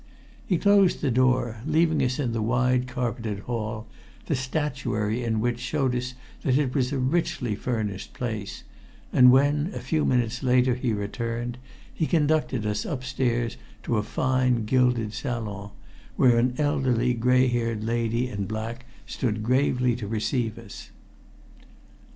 He 0.47 0.57
closed 0.57 1.01
the 1.01 1.11
door, 1.11 1.57
leaving 1.63 2.01
us 2.01 2.17
in 2.17 2.33
the 2.33 2.41
wide 2.41 2.87
carpeted 2.87 3.41
hall, 3.41 3.85
the 4.25 4.33
statuary 4.33 5.23
in 5.23 5.39
which 5.39 5.59
showed 5.59 5.93
us 5.95 6.15
that 6.41 6.57
it 6.57 6.73
was 6.73 6.91
a 6.91 6.97
richly 6.97 7.53
furnished 7.53 8.11
place, 8.13 8.63
and 9.13 9.31
when 9.31 9.69
a 9.75 9.79
few 9.79 10.03
minutes 10.03 10.41
later 10.41 10.73
he 10.73 10.91
returned, 10.91 11.59
he 11.93 12.07
conducted 12.07 12.65
us 12.65 12.83
upstairs 12.83 13.57
to 13.83 13.97
a 13.97 14.01
fine 14.01 14.65
gilded 14.65 15.13
salon, 15.13 15.69
where 16.15 16.39
an 16.39 16.55
elderly 16.57 17.13
gray 17.13 17.45
haired 17.47 17.83
lady 17.83 18.27
in 18.27 18.47
black 18.47 18.87
stood 19.05 19.43
gravely 19.43 19.95
to 19.97 20.07
receive 20.07 20.57
us. 20.57 20.89